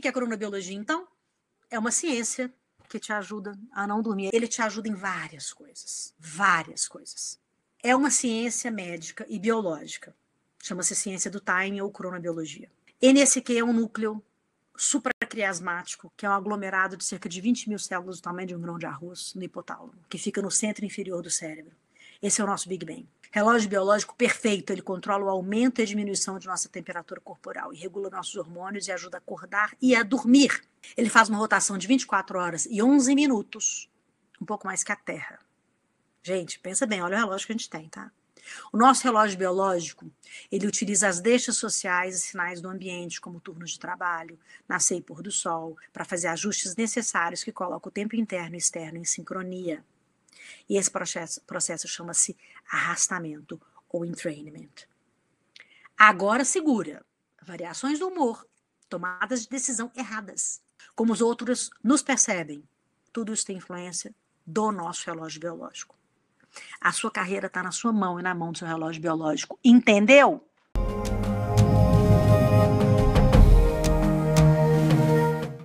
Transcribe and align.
que 0.00 0.08
é 0.08 0.12
cronobiologia, 0.12 0.76
então? 0.76 1.06
É 1.70 1.78
uma 1.78 1.90
ciência 1.90 2.52
que 2.88 2.98
te 2.98 3.12
ajuda 3.12 3.58
a 3.72 3.86
não 3.86 4.02
dormir. 4.02 4.30
Ele 4.32 4.48
te 4.48 4.62
ajuda 4.62 4.88
em 4.88 4.94
várias 4.94 5.52
coisas. 5.52 6.14
Várias 6.18 6.88
coisas. 6.88 7.38
É 7.82 7.94
uma 7.94 8.10
ciência 8.10 8.70
médica 8.70 9.26
e 9.28 9.38
biológica. 9.38 10.14
Chama-se 10.62 10.96
ciência 10.96 11.30
do 11.30 11.40
time 11.40 11.80
ou 11.80 11.90
cronobiologia. 11.90 12.70
NSQ 13.00 13.58
é 13.58 13.64
um 13.64 13.72
núcleo 13.72 14.22
supracriasmático, 14.76 16.12
que 16.16 16.24
é 16.24 16.28
um 16.30 16.32
aglomerado 16.32 16.96
de 16.96 17.04
cerca 17.04 17.28
de 17.28 17.40
20 17.40 17.68
mil 17.68 17.78
células 17.78 18.18
do 18.18 18.22
tamanho 18.22 18.48
de 18.48 18.56
um 18.56 18.60
grão 18.60 18.78
de 18.78 18.86
arroz 18.86 19.34
no 19.34 19.42
hipotálamo, 19.42 19.92
que 20.08 20.18
fica 20.18 20.40
no 20.40 20.50
centro 20.50 20.84
inferior 20.84 21.22
do 21.22 21.30
cérebro. 21.30 21.74
Esse 22.20 22.40
é 22.40 22.44
o 22.44 22.46
nosso 22.48 22.68
Big 22.68 22.84
Bang. 22.84 23.08
Relógio 23.30 23.68
biológico 23.68 24.16
perfeito, 24.16 24.72
ele 24.72 24.82
controla 24.82 25.26
o 25.26 25.28
aumento 25.28 25.80
e 25.80 25.82
a 25.82 25.86
diminuição 25.86 26.36
de 26.38 26.48
nossa 26.48 26.68
temperatura 26.68 27.20
corporal 27.20 27.72
e 27.72 27.76
regula 27.76 28.10
nossos 28.10 28.34
hormônios 28.34 28.88
e 28.88 28.92
ajuda 28.92 29.18
a 29.18 29.20
acordar 29.20 29.76
e 29.80 29.94
a 29.94 30.02
dormir. 30.02 30.62
Ele 30.96 31.08
faz 31.08 31.28
uma 31.28 31.38
rotação 31.38 31.78
de 31.78 31.86
24 31.86 32.38
horas 32.38 32.66
e 32.68 32.82
11 32.82 33.14
minutos, 33.14 33.88
um 34.40 34.44
pouco 34.44 34.66
mais 34.66 34.82
que 34.82 34.90
a 34.90 34.96
Terra. 34.96 35.38
Gente, 36.22 36.58
pensa 36.58 36.86
bem, 36.86 37.02
olha 37.02 37.18
o 37.18 37.20
relógio 37.20 37.46
que 37.46 37.52
a 37.52 37.56
gente 37.56 37.70
tem, 37.70 37.88
tá? 37.88 38.10
O 38.72 38.78
nosso 38.78 39.04
relógio 39.04 39.38
biológico, 39.38 40.10
ele 40.50 40.66
utiliza 40.66 41.06
as 41.06 41.20
deixas 41.20 41.56
sociais 41.56 42.16
e 42.16 42.20
sinais 42.20 42.60
do 42.60 42.68
ambiente, 42.68 43.20
como 43.20 43.40
turnos 43.40 43.72
de 43.72 43.78
trabalho, 43.78 44.38
nascer 44.66 44.96
e 44.96 45.02
pôr 45.02 45.22
do 45.22 45.30
sol, 45.30 45.76
para 45.92 46.04
fazer 46.04 46.28
ajustes 46.28 46.74
necessários 46.74 47.44
que 47.44 47.52
colocam 47.52 47.90
o 47.90 47.92
tempo 47.92 48.16
interno 48.16 48.56
e 48.56 48.58
externo 48.58 48.98
em 48.98 49.04
sincronia. 49.04 49.84
E 50.68 50.76
esse 50.76 50.90
processo, 50.90 51.40
processo 51.42 51.88
chama-se 51.88 52.36
arrastamento 52.70 53.60
ou 53.88 54.04
entrainment. 54.04 54.86
Agora 55.96 56.44
segura. 56.44 57.04
Variações 57.42 57.98
do 57.98 58.08
humor, 58.08 58.46
tomadas 58.88 59.42
de 59.42 59.48
decisão 59.48 59.90
erradas, 59.96 60.60
como 60.94 61.12
os 61.12 61.20
outros 61.20 61.70
nos 61.82 62.02
percebem. 62.02 62.62
Tudo 63.12 63.32
isso 63.32 63.46
tem 63.46 63.56
influência 63.56 64.14
do 64.46 64.70
nosso 64.70 65.06
relógio 65.06 65.40
biológico. 65.40 65.96
A 66.80 66.92
sua 66.92 67.10
carreira 67.10 67.46
está 67.46 67.62
na 67.62 67.70
sua 67.70 67.92
mão 67.92 68.18
e 68.18 68.22
na 68.22 68.34
mão 68.34 68.52
do 68.52 68.58
seu 68.58 68.66
relógio 68.66 69.00
biológico. 69.00 69.58
Entendeu? 69.64 70.47